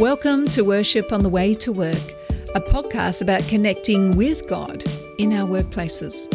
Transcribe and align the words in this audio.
Welcome 0.00 0.46
to 0.52 0.62
Worship 0.64 1.12
on 1.12 1.22
the 1.22 1.28
Way 1.28 1.52
to 1.52 1.72
Work, 1.72 1.94
a 2.54 2.60
podcast 2.62 3.20
about 3.20 3.46
connecting 3.48 4.16
with 4.16 4.48
God 4.48 4.82
in 5.18 5.30
our 5.34 5.46
workplaces. 5.46 6.26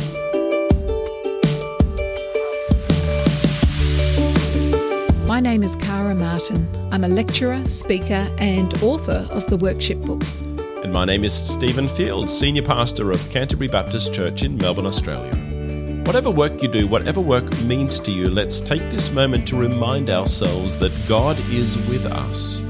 My 5.28 5.40
name 5.40 5.64
is 5.64 5.76
Kara 5.78 6.14
Martin. 6.14 6.68
I'm 6.92 7.06
a 7.06 7.08
lecturer, 7.08 7.66
speaker, 7.66 8.32
and 8.38 8.72
author 8.84 9.28
of 9.32 9.48
the 9.48 9.58
Workship 9.58 10.00
books. 10.02 10.42
And 10.84 10.94
my 10.94 11.04
name 11.04 11.24
is 11.24 11.34
Stephen 11.34 11.88
Field, 11.88 12.30
Senior 12.30 12.62
Pastor 12.62 13.10
of 13.10 13.32
Canterbury 13.32 13.68
Baptist 13.68 14.14
Church 14.14 14.44
in 14.44 14.58
Melbourne, 14.58 14.86
Australia. 14.86 15.34
Whatever 16.06 16.30
work 16.30 16.62
you 16.62 16.68
do, 16.68 16.86
whatever 16.86 17.20
work 17.20 17.52
means 17.64 18.00
to 18.02 18.12
you, 18.12 18.30
let's 18.30 18.62
take 18.62 18.84
this 18.92 19.12
moment 19.12 19.48
to 19.48 19.56
remind 19.56 20.12
ourselves 20.12 20.78
that 20.78 20.92
God 21.10 21.36
is 21.50 21.78
with 21.90 22.06
us. 22.06 22.65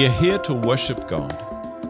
We 0.00 0.06
are 0.06 0.12
here 0.12 0.38
to 0.38 0.54
worship 0.54 1.06
God, 1.08 1.28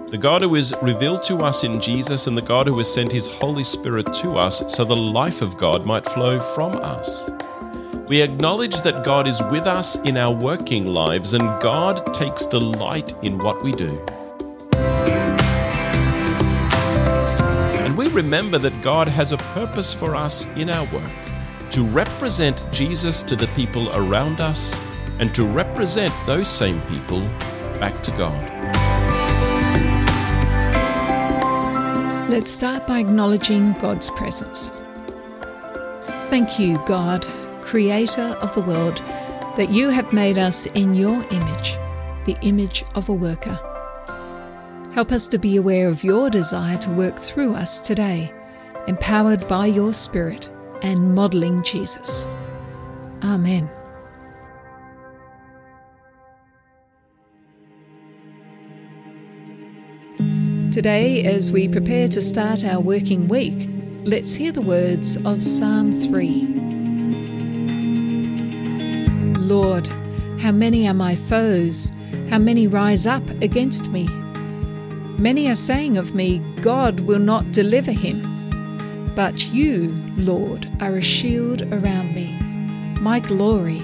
the 0.08 0.18
God 0.18 0.42
who 0.42 0.56
is 0.56 0.74
revealed 0.82 1.22
to 1.26 1.36
us 1.36 1.62
in 1.62 1.80
Jesus 1.80 2.26
and 2.26 2.36
the 2.36 2.42
God 2.42 2.66
who 2.66 2.76
has 2.78 2.92
sent 2.92 3.12
his 3.12 3.28
Holy 3.28 3.62
Spirit 3.62 4.12
to 4.14 4.32
us 4.32 4.64
so 4.74 4.84
the 4.84 4.96
life 4.96 5.42
of 5.42 5.56
God 5.56 5.86
might 5.86 6.04
flow 6.04 6.40
from 6.40 6.72
us. 6.72 7.30
We 8.08 8.20
acknowledge 8.20 8.80
that 8.80 9.04
God 9.04 9.28
is 9.28 9.40
with 9.52 9.64
us 9.64 9.94
in 9.98 10.16
our 10.16 10.34
working 10.34 10.88
lives 10.88 11.34
and 11.34 11.44
God 11.62 12.12
takes 12.12 12.46
delight 12.46 13.14
in 13.22 13.38
what 13.38 13.62
we 13.62 13.70
do. 13.70 13.96
And 17.76 17.96
we 17.96 18.08
remember 18.08 18.58
that 18.58 18.82
God 18.82 19.06
has 19.06 19.30
a 19.30 19.38
purpose 19.54 19.94
for 19.94 20.16
us 20.16 20.46
in 20.56 20.68
our 20.68 20.92
work 20.92 21.12
to 21.70 21.84
represent 21.84 22.60
Jesus 22.72 23.22
to 23.22 23.36
the 23.36 23.46
people 23.54 23.88
around 23.94 24.40
us 24.40 24.76
and 25.20 25.32
to 25.32 25.44
represent 25.44 26.12
those 26.26 26.48
same 26.48 26.80
people 26.88 27.24
back 27.80 28.02
to 28.02 28.10
God. 28.12 28.40
Let's 32.30 32.50
start 32.52 32.86
by 32.86 33.00
acknowledging 33.00 33.72
God's 33.72 34.10
presence. 34.10 34.70
Thank 36.28 36.60
you, 36.60 36.80
God, 36.86 37.26
Creator 37.62 38.36
of 38.40 38.54
the 38.54 38.60
world, 38.60 38.98
that 39.56 39.70
you 39.70 39.88
have 39.88 40.12
made 40.12 40.38
us 40.38 40.66
in 40.66 40.94
your 40.94 41.24
image, 41.30 41.76
the 42.26 42.36
image 42.42 42.84
of 42.94 43.08
a 43.08 43.12
worker. 43.12 43.58
Help 44.92 45.10
us 45.10 45.26
to 45.28 45.38
be 45.38 45.56
aware 45.56 45.88
of 45.88 46.04
your 46.04 46.30
desire 46.30 46.76
to 46.78 46.90
work 46.90 47.18
through 47.18 47.54
us 47.54 47.80
today, 47.80 48.32
empowered 48.86 49.48
by 49.48 49.66
your 49.66 49.92
Spirit 49.92 50.50
and 50.82 51.14
modelling 51.14 51.62
Jesus. 51.62 52.26
Amen. 53.22 53.70
Today, 60.70 61.24
as 61.24 61.50
we 61.50 61.66
prepare 61.66 62.06
to 62.06 62.22
start 62.22 62.64
our 62.64 62.78
working 62.78 63.26
week, 63.26 63.68
let's 64.04 64.36
hear 64.36 64.52
the 64.52 64.62
words 64.62 65.16
of 65.24 65.42
Psalm 65.42 65.90
3. 65.90 66.44
Lord, 69.36 69.88
how 70.38 70.52
many 70.52 70.86
are 70.86 70.94
my 70.94 71.16
foes? 71.16 71.90
How 72.28 72.38
many 72.38 72.68
rise 72.68 73.04
up 73.04 73.28
against 73.42 73.90
me? 73.90 74.06
Many 75.18 75.48
are 75.48 75.56
saying 75.56 75.96
of 75.96 76.14
me, 76.14 76.38
God 76.62 77.00
will 77.00 77.18
not 77.18 77.50
deliver 77.50 77.90
him. 77.90 79.12
But 79.16 79.52
you, 79.52 79.88
Lord, 80.16 80.70
are 80.80 80.94
a 80.94 81.02
shield 81.02 81.62
around 81.62 82.14
me, 82.14 82.32
my 83.00 83.18
glory, 83.18 83.80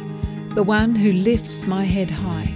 the 0.50 0.62
one 0.62 0.94
who 0.94 1.12
lifts 1.12 1.66
my 1.66 1.82
head 1.82 2.12
high. 2.12 2.55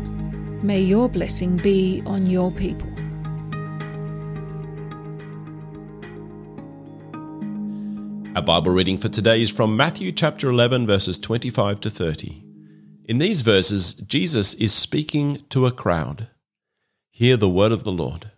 May 0.63 0.79
your 0.81 1.09
blessing 1.09 1.57
be 1.57 2.03
on 2.05 2.27
your 2.27 2.51
people. 2.51 2.87
Our 8.35 8.43
Bible 8.43 8.71
reading 8.71 8.99
for 8.99 9.09
today 9.09 9.41
is 9.41 9.49
from 9.49 9.75
Matthew 9.75 10.11
chapter 10.11 10.51
11, 10.51 10.85
verses 10.85 11.17
25 11.17 11.79
to 11.79 11.89
30. 11.89 12.43
In 13.05 13.17
these 13.17 13.41
verses, 13.41 13.95
Jesus 13.95 14.53
is 14.53 14.71
speaking 14.71 15.43
to 15.49 15.65
a 15.65 15.71
crowd. 15.71 16.29
Hear 17.09 17.37
the 17.37 17.49
word 17.49 17.71
of 17.71 17.83
the 17.83 17.91
Lord. 17.91 18.29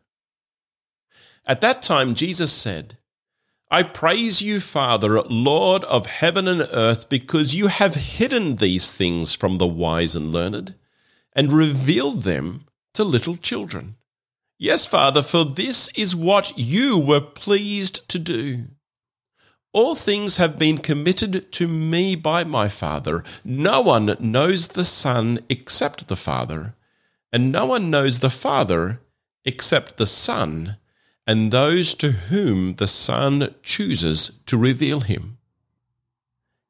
At 1.45 1.59
that 1.59 1.81
time, 1.81 2.16
Jesus 2.16 2.53
said, 2.53 3.00
I 3.69 3.83
praise 3.83 4.41
you, 4.41 4.62
Father, 4.62 5.23
Lord 5.23 5.83
of 5.83 6.06
heaven 6.06 6.47
and 6.47 6.69
earth, 6.72 7.09
because 7.09 7.53
you 7.53 7.67
have 7.67 7.95
hidden 7.95 8.56
these 8.56 8.94
things 8.94 9.35
from 9.35 9.57
the 9.57 9.67
wise 9.67 10.16
and 10.16 10.31
learned 10.31 10.75
and 11.35 11.51
revealed 11.51 12.23
them 12.23 12.66
to 12.94 13.03
little 13.03 13.38
children. 13.38 13.95
Yes, 14.59 14.85
Father, 14.85 15.21
for 15.21 15.44
this 15.44 15.89
is 15.95 16.16
what 16.16 16.57
you 16.57 16.97
were 16.97 17.21
pleased 17.21 18.07
to 18.09 18.19
do. 18.19 18.66
All 19.73 19.95
things 19.95 20.38
have 20.38 20.59
been 20.59 20.77
committed 20.77 21.51
to 21.53 21.67
me 21.67 22.16
by 22.16 22.44
my 22.44 22.67
Father. 22.67 23.23
No 23.44 23.81
one 23.81 24.16
knows 24.19 24.69
the 24.69 24.85
Son 24.85 25.39
except 25.49 26.07
the 26.07 26.16
Father, 26.16 26.75
and 27.31 27.51
no 27.51 27.65
one 27.65 27.89
knows 27.89 28.19
the 28.19 28.29
Father 28.29 29.01
except 29.44 29.97
the 29.97 30.05
Son, 30.05 30.77
and 31.25 31.51
those 31.51 31.95
to 31.95 32.11
whom 32.11 32.75
the 32.75 32.88
Son 32.88 33.55
chooses 33.63 34.39
to 34.45 34.57
reveal 34.57 35.01
him. 35.01 35.39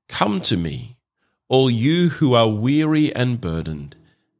Come 0.08 0.40
to 0.42 0.56
me, 0.56 0.98
all 1.50 1.70
you 1.70 2.10
who 2.10 2.34
are 2.34 2.50
weary 2.50 3.14
and 3.14 3.42
burdened 3.42 3.98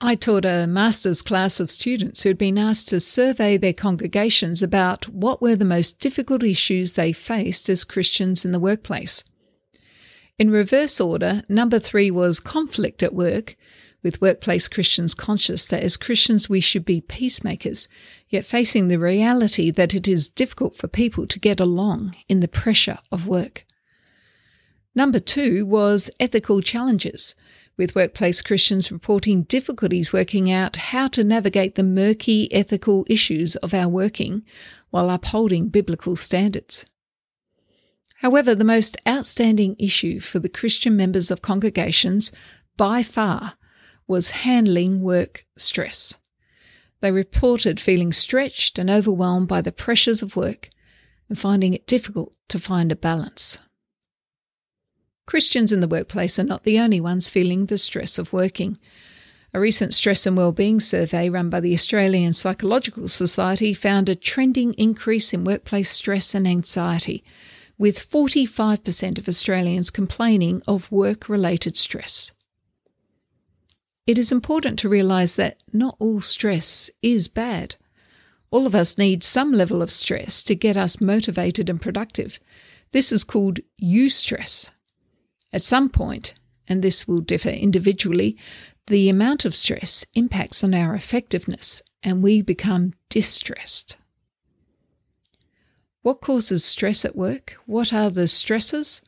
I 0.00 0.14
taught 0.14 0.44
a 0.44 0.66
master's 0.66 1.22
class 1.22 1.58
of 1.58 1.70
students 1.70 2.22
who 2.22 2.28
had 2.28 2.36
been 2.36 2.58
asked 2.58 2.90
to 2.90 3.00
survey 3.00 3.56
their 3.56 3.72
congregations 3.72 4.62
about 4.62 5.08
what 5.08 5.40
were 5.40 5.56
the 5.56 5.64
most 5.64 6.00
difficult 6.00 6.42
issues 6.42 6.92
they 6.92 7.14
faced 7.14 7.70
as 7.70 7.82
Christians 7.82 8.44
in 8.44 8.52
the 8.52 8.60
workplace. 8.60 9.24
In 10.38 10.50
reverse 10.50 11.00
order, 11.00 11.44
number 11.48 11.78
three 11.78 12.10
was 12.10 12.40
conflict 12.40 13.02
at 13.02 13.14
work, 13.14 13.56
with 14.02 14.20
workplace 14.20 14.68
Christians 14.68 15.14
conscious 15.14 15.64
that 15.64 15.82
as 15.82 15.96
Christians 15.96 16.46
we 16.46 16.60
should 16.60 16.84
be 16.84 17.00
peacemakers, 17.00 17.88
yet 18.28 18.44
facing 18.44 18.88
the 18.88 18.98
reality 18.98 19.70
that 19.70 19.94
it 19.94 20.06
is 20.06 20.28
difficult 20.28 20.76
for 20.76 20.88
people 20.88 21.26
to 21.26 21.40
get 21.40 21.58
along 21.58 22.14
in 22.28 22.40
the 22.40 22.48
pressure 22.48 22.98
of 23.10 23.26
work. 23.26 23.64
Number 24.94 25.18
two 25.18 25.64
was 25.64 26.10
ethical 26.20 26.60
challenges 26.60 27.34
with 27.76 27.94
workplace 27.94 28.42
Christians 28.42 28.90
reporting 28.90 29.42
difficulties 29.42 30.12
working 30.12 30.50
out 30.50 30.76
how 30.76 31.08
to 31.08 31.24
navigate 31.24 31.74
the 31.74 31.82
murky 31.82 32.52
ethical 32.52 33.04
issues 33.08 33.56
of 33.56 33.74
our 33.74 33.88
working 33.88 34.44
while 34.90 35.10
upholding 35.10 35.68
biblical 35.68 36.16
standards. 36.16 36.86
However, 38.20 38.54
the 38.54 38.64
most 38.64 38.96
outstanding 39.06 39.76
issue 39.78 40.20
for 40.20 40.38
the 40.38 40.48
Christian 40.48 40.96
members 40.96 41.30
of 41.30 41.42
congregations 41.42 42.32
by 42.76 43.02
far 43.02 43.54
was 44.06 44.30
handling 44.30 45.02
work 45.02 45.46
stress. 45.56 46.16
They 47.00 47.10
reported 47.10 47.78
feeling 47.78 48.12
stretched 48.12 48.78
and 48.78 48.88
overwhelmed 48.88 49.48
by 49.48 49.60
the 49.60 49.72
pressures 49.72 50.22
of 50.22 50.34
work 50.34 50.70
and 51.28 51.38
finding 51.38 51.74
it 51.74 51.86
difficult 51.86 52.34
to 52.48 52.58
find 52.58 52.90
a 52.90 52.96
balance. 52.96 53.60
Christians 55.26 55.72
in 55.72 55.80
the 55.80 55.88
workplace 55.88 56.38
are 56.38 56.44
not 56.44 56.62
the 56.62 56.78
only 56.78 57.00
ones 57.00 57.28
feeling 57.28 57.66
the 57.66 57.78
stress 57.78 58.16
of 58.16 58.32
working. 58.32 58.78
A 59.52 59.58
recent 59.58 59.92
stress 59.92 60.24
and 60.24 60.36
well-being 60.36 60.78
survey 60.78 61.28
run 61.28 61.50
by 61.50 61.58
the 61.58 61.74
Australian 61.74 62.32
Psychological 62.32 63.08
Society 63.08 63.74
found 63.74 64.08
a 64.08 64.14
trending 64.14 64.72
increase 64.74 65.32
in 65.32 65.42
workplace 65.42 65.90
stress 65.90 66.32
and 66.32 66.46
anxiety, 66.46 67.24
with 67.76 68.08
45% 68.08 69.18
of 69.18 69.26
Australians 69.26 69.90
complaining 69.90 70.62
of 70.68 70.90
work 70.92 71.28
related 71.28 71.76
stress. 71.76 72.32
It 74.06 74.18
is 74.18 74.30
important 74.30 74.78
to 74.80 74.88
realise 74.88 75.34
that 75.34 75.60
not 75.72 75.96
all 75.98 76.20
stress 76.20 76.88
is 77.02 77.26
bad. 77.26 77.74
All 78.52 78.64
of 78.64 78.76
us 78.76 78.96
need 78.96 79.24
some 79.24 79.52
level 79.52 79.82
of 79.82 79.90
stress 79.90 80.44
to 80.44 80.54
get 80.54 80.76
us 80.76 81.00
motivated 81.00 81.68
and 81.68 81.82
productive. 81.82 82.38
This 82.92 83.10
is 83.10 83.24
called 83.24 83.58
eustress. 83.82 84.70
At 85.52 85.62
some 85.62 85.88
point, 85.88 86.34
and 86.68 86.82
this 86.82 87.06
will 87.06 87.20
differ 87.20 87.50
individually, 87.50 88.36
the 88.86 89.08
amount 89.08 89.44
of 89.44 89.54
stress 89.54 90.06
impacts 90.14 90.62
on 90.62 90.74
our 90.74 90.94
effectiveness 90.94 91.82
and 92.02 92.22
we 92.22 92.40
become 92.40 92.94
distressed. 93.08 93.96
What 96.02 96.20
causes 96.20 96.64
stress 96.64 97.04
at 97.04 97.16
work? 97.16 97.56
What 97.66 97.92
are 97.92 98.10
the 98.10 98.28
stresses? 98.28 99.02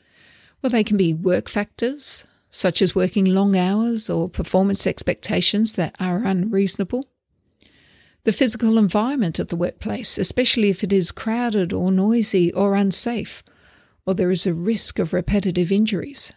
Well, 0.61 0.71
they 0.71 0.83
can 0.83 0.97
be 0.97 1.15
work 1.15 1.49
factors, 1.49 2.25
such 2.51 2.83
as 2.83 2.95
working 2.95 3.25
long 3.25 3.57
hours 3.57 4.11
or 4.11 4.29
performance 4.29 4.85
expectations 4.85 5.75
that 5.75 5.95
are 6.01 6.25
unreasonable. 6.25 7.07
The 8.25 8.33
physical 8.33 8.79
environment 8.79 9.39
of 9.39 9.47
the 9.47 9.57
workplace, 9.57 10.19
especially 10.19 10.71
if 10.71 10.83
it 10.83 10.93
is 10.93 11.13
crowded 11.13 11.73
or 11.73 11.93
noisy 11.93 12.53
or 12.53 12.75
unsafe, 12.75 13.45
or 14.09 14.15
there 14.15 14.31
is 14.31 14.47
a 14.47 14.55
risk 14.55 14.99
of 14.99 15.13
repetitive 15.13 15.71
injuries. 15.71 16.33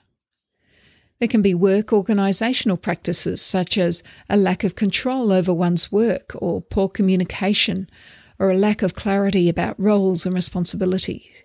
There 1.19 1.29
can 1.29 1.41
be 1.41 1.53
work 1.53 1.87
organisational 1.87 2.81
practices 2.81 3.41
such 3.41 3.77
as 3.77 4.03
a 4.29 4.35
lack 4.35 4.65
of 4.65 4.75
control 4.75 5.31
over 5.31 5.53
one's 5.53 5.89
work 5.89 6.33
or 6.35 6.59
poor 6.59 6.89
communication 6.89 7.89
or 8.37 8.51
a 8.51 8.57
lack 8.57 8.81
of 8.81 8.93
clarity 8.93 9.47
about 9.47 9.79
roles 9.79 10.25
and 10.25 10.35
responsibilities. 10.35 11.43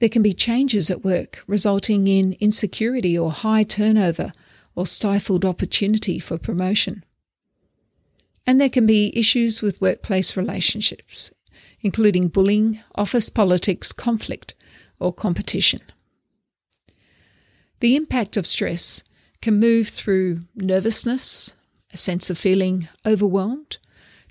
There 0.00 0.08
can 0.08 0.22
be 0.22 0.32
changes 0.32 0.90
at 0.90 1.04
work 1.04 1.44
resulting 1.46 2.08
in 2.08 2.36
insecurity 2.40 3.16
or 3.16 3.30
high 3.30 3.62
turnover 3.62 4.32
or 4.74 4.88
stifled 4.88 5.44
opportunity 5.44 6.18
for 6.18 6.36
promotion. 6.36 7.04
And 8.44 8.60
there 8.60 8.70
can 8.70 8.86
be 8.86 9.16
issues 9.16 9.62
with 9.62 9.80
workplace 9.80 10.36
relationships, 10.36 11.30
including 11.82 12.28
bullying, 12.28 12.80
office 12.94 13.28
politics, 13.28 13.92
conflict, 13.92 14.54
or 14.98 15.12
competition. 15.12 15.80
The 17.80 17.96
impact 17.96 18.36
of 18.36 18.46
stress 18.46 19.02
can 19.40 19.58
move 19.58 19.88
through 19.88 20.42
nervousness, 20.54 21.54
a 21.92 21.96
sense 21.96 22.28
of 22.28 22.38
feeling 22.38 22.88
overwhelmed, 23.06 23.78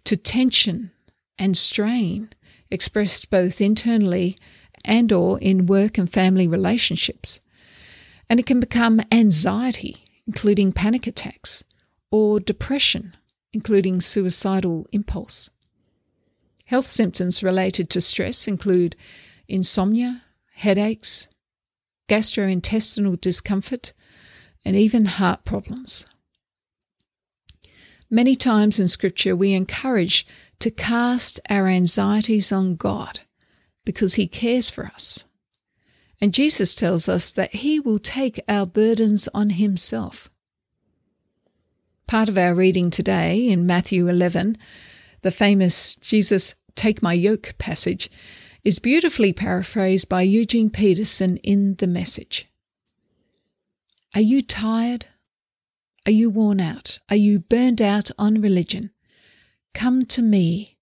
to 0.05 0.15
tension 0.15 0.91
and 1.37 1.57
strain 1.57 2.29
expressed 2.69 3.31
both 3.31 3.59
internally 3.59 4.37
and 4.85 5.11
or 5.11 5.39
in 5.39 5.65
work 5.65 5.97
and 5.97 6.11
family 6.11 6.47
relationships. 6.47 7.39
And 8.29 8.39
it 8.39 8.45
can 8.45 8.59
become 8.59 9.01
anxiety, 9.11 10.05
including 10.27 10.71
panic 10.71 11.07
attacks, 11.07 11.63
or 12.11 12.39
depression, 12.39 13.17
including 13.51 14.01
suicidal 14.01 14.87
impulse. 14.91 15.49
Health 16.69 16.85
symptoms 16.85 17.41
related 17.41 17.89
to 17.89 17.99
stress 17.99 18.47
include 18.47 18.95
insomnia, 19.47 20.21
headaches, 20.53 21.27
gastrointestinal 22.07 23.19
discomfort, 23.19 23.91
and 24.63 24.75
even 24.75 25.05
heart 25.05 25.45
problems. 25.45 26.05
Many 28.07 28.35
times 28.35 28.79
in 28.79 28.87
Scripture, 28.87 29.35
we 29.35 29.53
encourage 29.53 30.27
to 30.59 30.69
cast 30.69 31.39
our 31.49 31.65
anxieties 31.65 32.51
on 32.51 32.75
God 32.75 33.21
because 33.83 34.13
He 34.13 34.27
cares 34.27 34.69
for 34.69 34.85
us. 34.85 35.25
And 36.21 36.35
Jesus 36.35 36.75
tells 36.75 37.09
us 37.09 37.31
that 37.31 37.55
He 37.55 37.79
will 37.79 37.97
take 37.97 38.43
our 38.47 38.67
burdens 38.67 39.27
on 39.33 39.49
Himself. 39.49 40.29
Part 42.05 42.29
of 42.29 42.37
our 42.37 42.53
reading 42.53 42.91
today 42.91 43.47
in 43.47 43.65
Matthew 43.65 44.07
11, 44.07 44.55
the 45.23 45.31
famous 45.31 45.95
Jesus 45.95 46.53
Take 46.79 47.03
My 47.03 47.11
Yoke 47.11 47.55
passage, 47.57 48.09
is 48.63 48.79
beautifully 48.79 49.33
paraphrased 49.33 50.07
by 50.07 50.21
Eugene 50.21 50.69
Peterson 50.69 51.35
in 51.43 51.75
The 51.75 51.87
Message. 51.87 52.47
Are 54.15 54.21
you 54.21 54.41
tired? 54.41 55.07
Are 56.05 56.13
you 56.13 56.29
worn 56.29 56.61
out? 56.61 57.01
Are 57.09 57.17
you 57.17 57.39
burned 57.39 57.81
out 57.81 58.11
on 58.17 58.39
religion? 58.39 58.91
Come 59.73 60.05
to 60.05 60.21
me. 60.21 60.77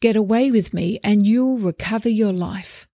Get 0.00 0.16
away 0.16 0.50
with 0.50 0.74
me, 0.74 1.00
and 1.02 1.26
you'll 1.26 1.56
recover 1.56 2.10
your 2.10 2.34
life. 2.34 2.86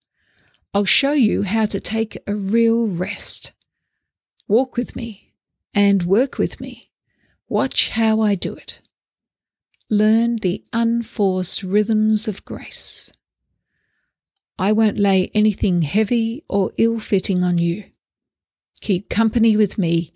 I'll 0.73 0.85
show 0.85 1.11
you 1.11 1.43
how 1.43 1.65
to 1.65 1.81
take 1.81 2.17
a 2.25 2.35
real 2.35 2.87
rest. 2.87 3.51
Walk 4.47 4.77
with 4.77 4.95
me 4.95 5.33
and 5.73 6.03
work 6.03 6.37
with 6.37 6.61
me. 6.61 6.89
Watch 7.49 7.89
how 7.89 8.21
I 8.21 8.35
do 8.35 8.55
it. 8.55 8.79
Learn 9.89 10.37
the 10.37 10.63
unforced 10.73 11.61
rhythms 11.61 12.27
of 12.27 12.43
grace. 12.43 13.11
I 14.57 14.71
won't 14.71 14.97
lay 14.97 15.29
anything 15.33 15.81
heavy 15.83 16.43
or 16.49 16.71
ill 16.77 16.99
fitting 16.99 17.43
on 17.43 17.57
you. 17.57 17.83
Keep 18.81 19.09
company 19.09 19.55
with 19.57 19.77
me 19.77 20.13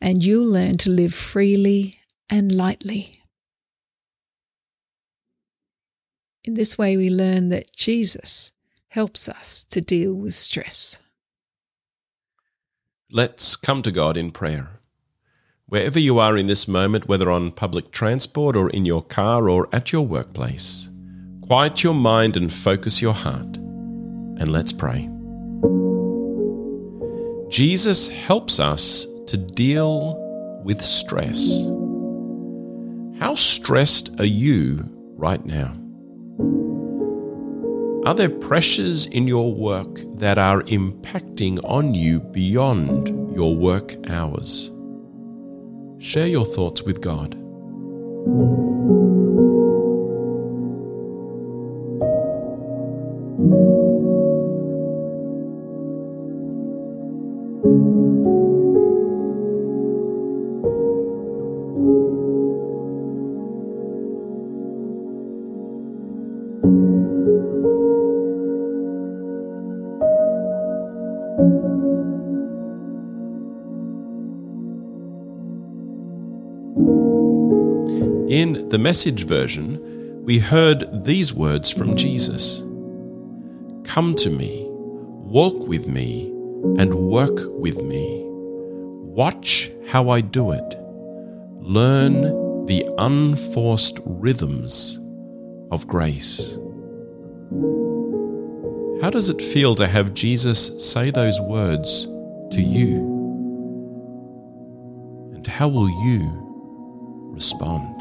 and 0.00 0.24
you'll 0.24 0.46
learn 0.46 0.78
to 0.78 0.90
live 0.90 1.14
freely 1.14 1.94
and 2.28 2.52
lightly. 2.52 3.22
In 6.44 6.54
this 6.54 6.78
way, 6.78 6.96
we 6.96 7.10
learn 7.10 7.48
that 7.48 7.74
Jesus 7.74 8.52
helps 8.88 9.28
us 9.28 9.64
to 9.64 9.80
deal 9.80 10.14
with 10.14 10.34
stress. 10.34 10.98
Let's 13.10 13.56
come 13.56 13.82
to 13.82 13.92
God 13.92 14.16
in 14.16 14.30
prayer. 14.30 14.75
Wherever 15.68 15.98
you 15.98 16.20
are 16.20 16.36
in 16.36 16.46
this 16.46 16.68
moment, 16.68 17.08
whether 17.08 17.28
on 17.28 17.50
public 17.50 17.90
transport 17.90 18.54
or 18.54 18.70
in 18.70 18.84
your 18.84 19.02
car 19.02 19.48
or 19.50 19.68
at 19.72 19.90
your 19.90 20.06
workplace, 20.06 20.90
quiet 21.44 21.82
your 21.82 21.92
mind 21.92 22.36
and 22.36 22.52
focus 22.52 23.02
your 23.02 23.12
heart. 23.12 23.56
And 23.56 24.52
let's 24.52 24.72
pray. 24.72 25.10
Jesus 27.48 28.06
helps 28.06 28.60
us 28.60 29.08
to 29.26 29.36
deal 29.36 30.14
with 30.64 30.80
stress. 30.80 31.50
How 33.18 33.34
stressed 33.34 34.20
are 34.20 34.24
you 34.24 34.88
right 35.16 35.44
now? 35.44 35.76
Are 38.08 38.14
there 38.14 38.30
pressures 38.30 39.06
in 39.06 39.26
your 39.26 39.52
work 39.52 39.98
that 40.14 40.38
are 40.38 40.62
impacting 40.62 41.58
on 41.64 41.92
you 41.92 42.20
beyond 42.20 43.34
your 43.34 43.56
work 43.56 43.96
hours? 44.08 44.70
Share 46.06 46.28
your 46.28 46.44
thoughts 46.44 46.84
with 46.84 47.00
God. 47.00 47.34
The 78.76 78.82
message 78.82 79.24
version, 79.24 80.22
we 80.26 80.38
heard 80.38 80.84
these 81.02 81.32
words 81.32 81.70
from 81.70 81.96
Jesus 81.96 82.60
Come 83.90 84.14
to 84.16 84.28
me, 84.28 84.66
walk 84.68 85.66
with 85.66 85.86
me, 85.86 86.26
and 86.78 86.94
work 86.94 87.38
with 87.58 87.80
me. 87.80 88.24
Watch 88.26 89.70
how 89.88 90.10
I 90.10 90.20
do 90.20 90.52
it. 90.52 90.76
Learn 91.58 92.66
the 92.66 92.84
unforced 92.98 93.98
rhythms 94.04 95.00
of 95.70 95.88
grace. 95.88 96.58
How 99.00 99.08
does 99.08 99.30
it 99.30 99.40
feel 99.40 99.74
to 99.76 99.86
have 99.86 100.12
Jesus 100.12 100.70
say 100.84 101.10
those 101.10 101.40
words 101.40 102.04
to 102.50 102.60
you? 102.60 102.98
And 105.34 105.46
how 105.46 105.68
will 105.68 105.88
you 106.04 106.20
respond? 107.32 107.95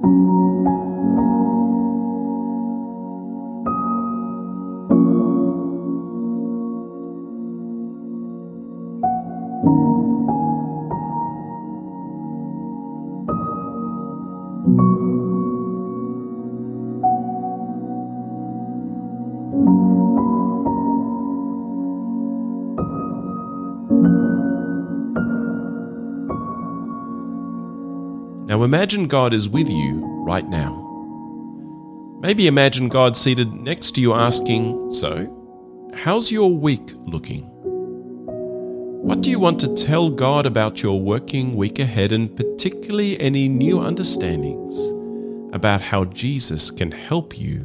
thank 0.00 0.12
you 0.12 0.37
Now 28.58 28.64
imagine 28.64 29.06
God 29.06 29.34
is 29.34 29.48
with 29.48 29.68
you 29.68 30.04
right 30.26 30.44
now. 30.44 30.84
Maybe 32.20 32.48
imagine 32.48 32.88
God 32.88 33.16
seated 33.16 33.52
next 33.52 33.92
to 33.92 34.00
you 34.00 34.14
asking, 34.14 34.90
So, 34.90 35.92
how's 35.94 36.32
your 36.32 36.50
week 36.52 36.90
looking? 37.06 37.44
What 39.04 39.20
do 39.20 39.30
you 39.30 39.38
want 39.38 39.60
to 39.60 39.72
tell 39.76 40.10
God 40.10 40.44
about 40.44 40.82
your 40.82 41.00
working 41.00 41.54
week 41.54 41.78
ahead, 41.78 42.10
and 42.10 42.34
particularly 42.34 43.20
any 43.20 43.48
new 43.48 43.78
understandings 43.78 44.76
about 45.54 45.80
how 45.80 46.06
Jesus 46.06 46.72
can 46.72 46.90
help 46.90 47.38
you 47.38 47.60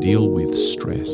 deal 0.00 0.30
with 0.30 0.56
stress? 0.56 1.10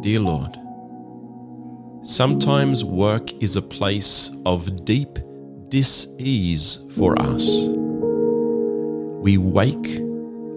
Dear 0.00 0.20
Lord, 0.20 0.58
sometimes 2.02 2.82
work 2.82 3.30
is 3.42 3.56
a 3.56 3.62
place 3.62 4.30
of 4.46 4.86
deep 4.86 5.18
dis-ease 5.68 6.80
for 6.92 7.20
us. 7.20 7.44
We 9.22 9.36
wake 9.36 9.98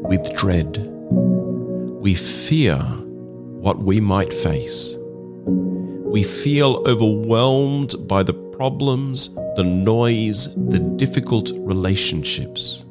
with 0.07 0.33
dread. 0.37 0.77
We 1.09 2.15
fear 2.15 2.77
what 2.77 3.79
we 3.79 3.99
might 3.99 4.33
face. 4.33 4.95
We 5.47 6.23
feel 6.23 6.81
overwhelmed 6.87 8.07
by 8.07 8.23
the 8.23 8.32
problems, 8.53 9.33
the 9.55 9.63
noise, 9.63 10.53
the 10.55 10.79
difficult 10.79 11.51
relationships. 11.57 12.85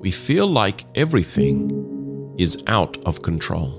We 0.00 0.10
feel 0.10 0.46
like 0.46 0.84
everything 0.96 2.34
is 2.38 2.62
out 2.66 2.96
of 3.04 3.22
control. 3.22 3.78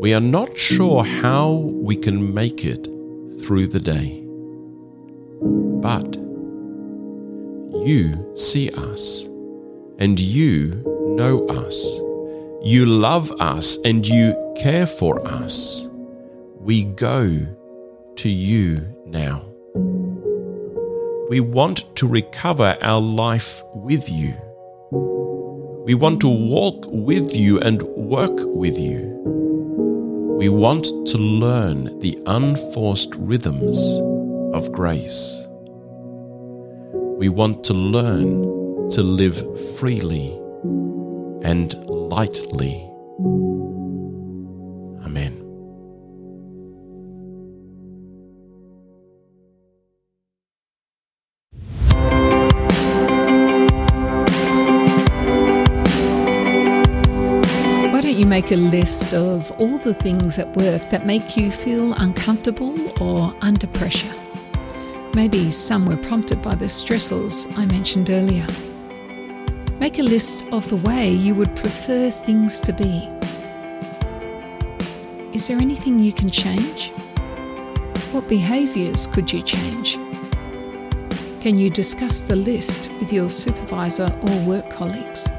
We 0.00 0.12
are 0.12 0.20
not 0.20 0.56
sure 0.58 1.04
how 1.04 1.52
we 1.52 1.96
can 1.96 2.34
make 2.34 2.64
it 2.64 2.84
through 3.40 3.68
the 3.68 3.80
day. 3.80 4.22
But 5.40 6.16
you 7.86 8.32
see 8.36 8.70
us 8.70 9.24
and 9.98 10.18
you 10.18 10.82
know 11.16 11.44
us. 11.44 12.00
You 12.62 12.86
love 12.86 13.30
us 13.40 13.78
and 13.84 14.06
you 14.06 14.34
care 14.56 14.86
for 14.86 15.24
us. 15.26 15.88
We 16.58 16.84
go 16.84 17.28
to 18.16 18.28
you 18.28 18.80
now. 19.06 19.44
We 21.28 21.40
want 21.40 21.96
to 21.96 22.06
recover 22.06 22.76
our 22.82 23.00
life 23.00 23.62
with 23.74 24.08
you. 24.08 24.34
We 25.84 25.94
want 25.94 26.20
to 26.20 26.28
walk 26.28 26.84
with 26.88 27.34
you 27.34 27.60
and 27.60 27.82
work 27.82 28.32
with 28.36 28.78
you. 28.78 29.14
We 30.38 30.48
want 30.48 30.84
to 30.84 31.18
learn 31.18 31.98
the 32.00 32.18
unforced 32.26 33.14
rhythms 33.16 33.98
of 34.54 34.70
grace. 34.72 35.46
We 37.18 37.28
want 37.28 37.64
to 37.64 37.74
learn 37.74 38.90
to 38.90 39.02
live 39.02 39.36
freely 39.78 40.38
and 41.42 41.74
lightly. 41.86 42.93
Make 58.34 58.50
a 58.50 58.56
list 58.56 59.14
of 59.14 59.48
all 59.60 59.78
the 59.78 59.94
things 59.94 60.40
at 60.40 60.56
work 60.56 60.82
that 60.90 61.06
make 61.06 61.36
you 61.36 61.52
feel 61.52 61.92
uncomfortable 61.92 62.74
or 63.00 63.32
under 63.42 63.68
pressure. 63.68 64.12
Maybe 65.14 65.52
some 65.52 65.86
were 65.86 65.96
prompted 65.96 66.42
by 66.42 66.56
the 66.56 66.64
stressors 66.64 67.46
I 67.56 67.66
mentioned 67.66 68.10
earlier. 68.10 68.48
Make 69.78 70.00
a 70.00 70.02
list 70.02 70.46
of 70.50 70.68
the 70.68 70.78
way 70.78 71.12
you 71.12 71.32
would 71.36 71.54
prefer 71.54 72.10
things 72.10 72.58
to 72.58 72.72
be. 72.72 73.08
Is 75.32 75.46
there 75.46 75.58
anything 75.58 76.00
you 76.00 76.12
can 76.12 76.28
change? 76.28 76.90
What 78.10 78.26
behaviours 78.26 79.06
could 79.06 79.32
you 79.32 79.42
change? 79.42 79.94
Can 81.40 81.56
you 81.56 81.70
discuss 81.70 82.20
the 82.20 82.34
list 82.34 82.90
with 82.98 83.12
your 83.12 83.30
supervisor 83.30 84.08
or 84.26 84.44
work 84.44 84.70
colleagues? 84.70 85.30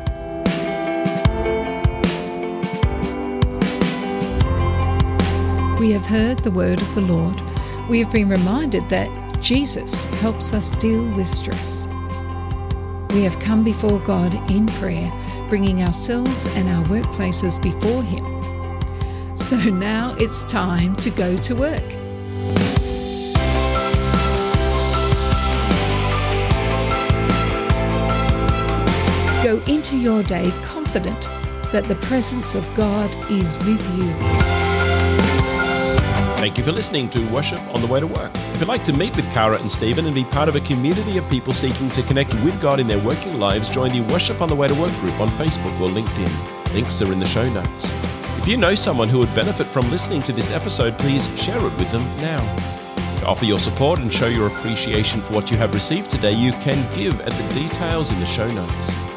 We 5.86 5.92
have 5.92 6.08
heard 6.08 6.40
the 6.40 6.50
word 6.50 6.82
of 6.82 6.96
the 6.96 7.02
Lord, 7.02 7.40
we 7.88 8.00
have 8.00 8.12
been 8.12 8.28
reminded 8.28 8.90
that 8.90 9.40
Jesus 9.40 10.06
helps 10.20 10.52
us 10.52 10.72
deal 10.72 11.06
with 11.12 11.28
stress. 11.28 11.88
We 13.12 13.22
have 13.22 13.38
come 13.40 13.64
before 13.64 14.00
God 14.00 14.34
in 14.50 14.66
prayer, 14.66 15.14
bringing 15.48 15.84
ourselves 15.84 16.48
and 16.56 16.68
our 16.70 16.84
workplaces 16.86 17.62
before 17.62 18.02
Him. 18.02 18.26
So 19.38 19.58
now 19.58 20.16
it's 20.18 20.42
time 20.46 20.96
to 20.96 21.12
go 21.12 21.38
to 21.38 21.54
work. 21.54 21.88
Go 29.44 29.62
into 29.72 29.98
your 29.98 30.24
day 30.24 30.50
confident 30.64 31.22
that 31.72 31.86
the 31.88 31.98
presence 32.08 32.56
of 32.56 32.68
God 32.74 33.12
is 33.30 33.60
with 33.60 34.00
you. 34.00 34.65
Thank 36.46 36.60
you 36.60 36.64
for 36.64 36.74
listening 36.74 37.10
to 37.10 37.28
Worship 37.30 37.60
on 37.74 37.82
the 37.82 37.88
Way 37.88 38.02
to 38.02 38.06
Work. 38.06 38.30
If 38.36 38.60
you'd 38.60 38.68
like 38.68 38.84
to 38.84 38.94
meet 38.94 39.16
with 39.16 39.28
Kara 39.32 39.58
and 39.58 39.70
Stephen 39.70 40.06
and 40.06 40.14
be 40.14 40.24
part 40.26 40.48
of 40.48 40.56
a 40.56 40.60
community 40.60 41.18
of 41.18 41.28
people 41.28 41.56
seeking 41.56 41.90
to 41.90 42.04
connect 42.04 42.36
with 42.36 42.62
God 42.62 42.80
in 42.80 42.86
their 42.86 43.00
working 43.00 43.40
lives, 43.40 43.68
join 43.68 43.92
the 43.92 44.02
Worship 44.14 44.44
on 44.44 44.50
the 44.50 44.56
Way 44.56 44.68
to 44.68 44.76
Work 44.76 44.92
group 45.00 45.20
on 45.20 45.28
Facebook 45.30 45.74
or 45.82 45.90
LinkedIn. 45.90 46.72
Links 46.76 47.02
are 47.02 47.12
in 47.12 47.18
the 47.18 47.26
show 47.26 47.52
notes. 47.52 47.92
If 48.38 48.48
you 48.48 48.58
know 48.58 48.76
someone 48.76 49.10
who 49.10 49.18
would 49.18 49.34
benefit 49.34 49.66
from 49.66 49.90
listening 49.90 50.22
to 50.22 50.34
this 50.34 50.52
episode, 50.52 51.00
please 51.00 51.28
share 51.36 51.58
it 51.66 51.80
with 51.80 51.90
them 51.90 52.06
now. 52.18 52.38
To 53.22 53.26
offer 53.26 53.46
your 53.46 53.58
support 53.58 53.98
and 53.98 54.14
show 54.14 54.28
your 54.28 54.46
appreciation 54.46 55.22
for 55.22 55.34
what 55.34 55.50
you 55.50 55.58
have 55.58 55.74
received 55.74 56.12
today, 56.12 56.34
you 56.34 56.52
can 56.62 56.78
give 56.96 57.20
at 57.22 57.34
the 57.34 57.54
details 57.60 58.12
in 58.12 58.20
the 58.20 58.26
show 58.28 58.48
notes. 58.52 59.15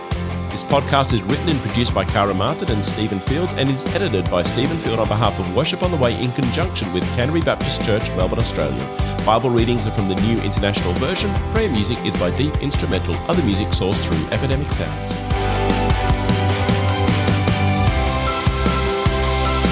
This 0.51 0.65
podcast 0.65 1.13
is 1.13 1.23
written 1.25 1.51
and 1.51 1.61
produced 1.61 1.93
by 1.93 2.07
Kara 2.07 2.33
Martin 2.33 2.71
and 2.71 2.83
Stephen 2.83 3.21
Field 3.21 3.51
and 3.59 3.69
is 3.69 3.85
edited 3.95 4.31
by 4.31 4.43
Stephen 4.43 4.79
Field 4.79 4.99
on 4.99 5.07
behalf 5.07 5.39
of 5.39 5.55
Worship 5.55 5.83
on 5.83 5.91
the 5.91 5.97
Way 5.99 6.21
in 6.25 6.33
conjunction 6.33 6.91
with 6.95 7.05
Canterbury 7.15 7.43
Baptist 7.43 7.85
Church, 7.85 8.09
Melbourne, 8.17 8.39
Australia. 8.39 8.83
Bible 9.27 9.51
readings 9.51 9.87
are 9.87 9.91
from 9.91 10.09
the 10.09 10.15
New 10.23 10.41
International 10.41 10.95
Version. 10.95 11.33
Prayer 11.53 11.71
music 11.71 11.99
is 12.07 12.17
by 12.17 12.35
Deep 12.39 12.55
Instrumental. 12.63 13.15
Other 13.31 13.43
music 13.45 13.69
sourced 13.69 14.07
through 14.09 14.27
Epidemic 14.31 14.69
Sounds. 14.69 15.13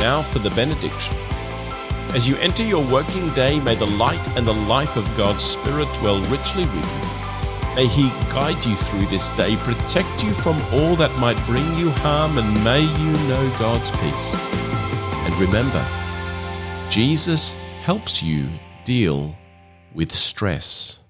Now 0.02 0.22
for 0.30 0.40
the 0.40 0.50
benediction. 0.50 1.16
As 2.14 2.28
you 2.28 2.36
enter 2.36 2.62
your 2.62 2.84
working 2.92 3.30
day, 3.30 3.60
may 3.60 3.76
the 3.76 3.86
light 3.86 4.28
and 4.36 4.46
the 4.46 4.54
life 4.54 4.96
of 4.96 5.16
God's 5.16 5.42
Spirit 5.42 5.88
dwell 5.94 6.20
richly 6.26 6.64
with 6.64 6.74
you. 7.20 7.25
May 7.76 7.86
He 7.86 8.08
guide 8.32 8.64
you 8.64 8.74
through 8.74 9.06
this 9.08 9.28
day, 9.36 9.54
protect 9.56 10.24
you 10.24 10.32
from 10.32 10.60
all 10.72 10.96
that 10.96 11.14
might 11.20 11.36
bring 11.44 11.76
you 11.76 11.90
harm, 11.90 12.38
and 12.38 12.64
may 12.64 12.80
you 12.80 13.12
know 13.28 13.54
God's 13.58 13.90
peace. 13.90 14.40
And 15.26 15.36
remember, 15.36 15.84
Jesus 16.88 17.52
helps 17.82 18.22
you 18.22 18.48
deal 18.84 19.36
with 19.92 20.10
stress. 20.10 21.00